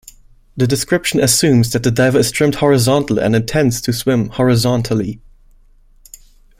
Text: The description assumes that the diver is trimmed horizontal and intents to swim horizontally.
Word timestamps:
The 0.57 0.65
description 0.65 1.19
assumes 1.19 1.73
that 1.73 1.83
the 1.83 1.91
diver 1.91 2.17
is 2.17 2.31
trimmed 2.31 2.55
horizontal 2.55 3.19
and 3.19 3.35
intents 3.35 3.79
to 3.81 3.93
swim 3.93 4.29
horizontally. 4.29 5.21